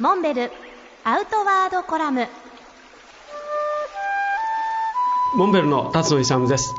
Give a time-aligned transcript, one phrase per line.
[0.00, 0.50] モンベル
[1.02, 2.28] アウトワードコラム。
[5.36, 6.72] モンベルの辰野勇です。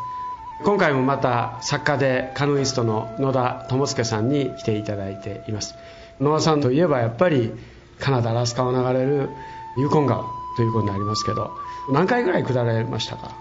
[0.63, 5.75] 今回もまた作家でカヌーイストの野田智介さんに来ていただいています。
[6.21, 7.51] 野田さんといえばやっぱり
[7.99, 9.29] カナダ・アラスカを流れる
[9.75, 10.23] ユーコン川
[10.55, 11.51] ということになりますけど
[11.91, 13.35] 何回ぐらい下られましたか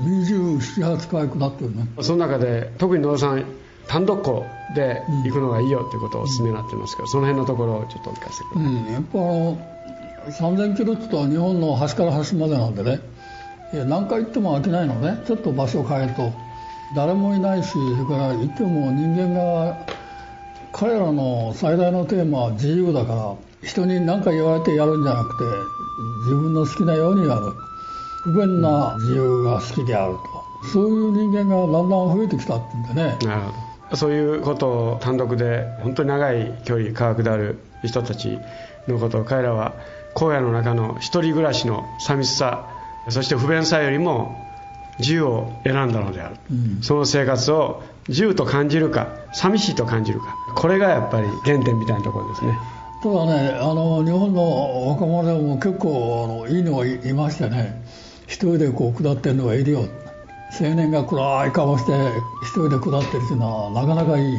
[0.00, 1.88] ？278回下ってるね。
[2.02, 3.44] その中で特に野田さん
[3.88, 9.58] 単独校で行くのがいいよということをお勧めになってますけど、その辺のところをちょっとお聞かせください、うん、やっぱあの
[10.30, 13.00] 3000キロって言ったら日本の端から端までなんでね。
[13.72, 15.22] 何回行っても飽きないのね。
[15.26, 16.32] ちょっと場所を変えると。
[16.94, 19.86] 誰もいないしそれから行っても人間が
[20.72, 23.34] 彼らの最大のテーマは自由だから
[23.66, 25.44] 人に何か言われてやるんじゃなくて
[26.24, 27.52] 自分の好きなようにやる。
[28.24, 30.68] 不便な自由が好きであると。
[30.72, 33.16] そういう人間がだんだん増えてきたってんでね。
[33.22, 38.38] なるほどそういうことを単独で本当に長い距離科学である人たち
[38.88, 39.74] のことを彼らは
[40.14, 42.68] 荒野の中の一人暮らしの寂しさ
[43.08, 44.36] そして不便さよりも
[44.98, 50.36] 自由を選んだのである、うん、その生活を自由と感じるか寂しいと感じるか。
[50.54, 52.58] これがやっぱり原点みたいなところですね。
[53.02, 57.82] ただねあの日本の若者でも結構あのいいのがいましてね。
[58.26, 59.88] 一人でこう下ってるのがいるよ
[60.60, 61.92] 青年が暗い顔して
[62.42, 64.38] 一人で下ってるっていうのはなかなかいい。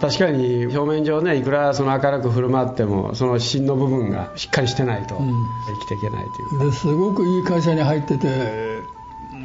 [0.00, 8.26] 確かに表面上ねいくらその明るく振る舞ってもその芯の部分がしっかりしてないと生きていけないという、うん、ですごくいい会社に入ってて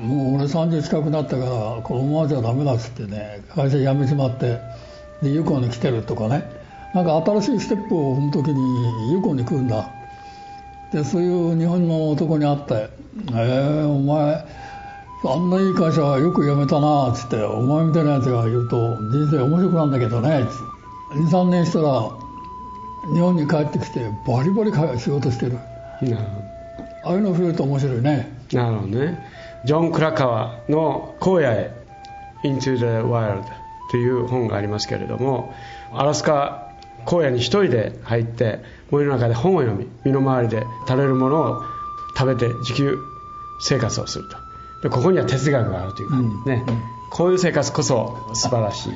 [0.02, 4.60] もう俺30近くなったからこのままじゃダメだっつってね会社辞めちまって
[5.22, 6.58] でユコに来てるとかね。
[6.94, 9.90] なんか新しいステップを踏む時にユコに来るんだ。
[10.92, 12.90] でそういう日本の男に会って
[13.30, 14.46] 「えー、お前
[15.24, 20.48] あんないい会社はよく辞めたな」っつって「お前みたいなやつが言うと人生面白くなんだけどね」
[21.14, 22.10] 23年したら
[23.14, 25.58] 日本に帰ってきてバリバリ仕事してる。
[27.04, 28.38] ああいうの増えると面白いね。
[28.52, 29.26] なるほどね。
[29.66, 31.72] ジョン・クラカワの「荒野へ
[32.44, 33.44] Into the Wild」
[33.90, 35.54] という本がありますけれども
[35.94, 36.68] アラスカ
[37.06, 38.62] 荒野に一人で入って
[38.92, 41.64] 森の中で本を読み身の回りで食べるものを
[42.18, 42.98] 食べて自給
[43.62, 44.47] 生活をすると
[44.82, 46.24] でここには哲学があるというかね、
[46.68, 46.74] うん。
[46.74, 48.94] うん、こういう生活こそ素晴らしい。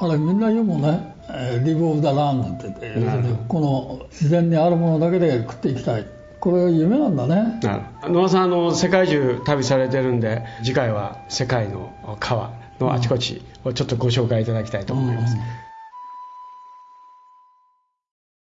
[0.00, 1.14] あれみんな言うもんね
[1.64, 6.06] 「リブ・オブ・ザ・ランド」って言って、この自然にあるものだけで食っていきたい。
[6.40, 7.60] これ夢なんだね。
[8.02, 15.63] 野田さんあの世界中旅されてるんで次回は世界の川のあちこちをちょっとご紹介いただきたいと思います、うん